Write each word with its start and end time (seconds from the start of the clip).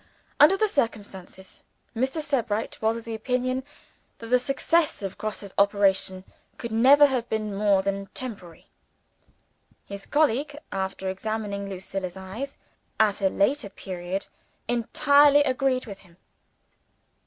Under 0.39 0.57
the 0.57 0.67
circumstances, 0.67 1.61
Mr. 1.95 2.21
Sebright 2.23 2.81
was 2.81 2.97
of 2.97 3.07
opinion 3.07 3.63
that 4.17 4.29
the 4.29 4.39
success 4.39 5.03
of 5.03 5.15
Grosse's 5.15 5.53
operation 5.59 6.23
could 6.57 6.71
never 6.71 7.05
have 7.05 7.29
been 7.29 7.53
more 7.55 7.83
than 7.83 8.07
temporary. 8.15 8.65
His 9.85 10.07
colleague, 10.07 10.57
after 10.71 11.07
examining 11.07 11.69
Lucilla's 11.69 12.17
eyes, 12.17 12.57
at 12.99 13.21
a 13.21 13.29
later 13.29 13.69
period, 13.69 14.25
entirely 14.67 15.43
agreed 15.43 15.85
with 15.85 15.99
him. 15.99 16.17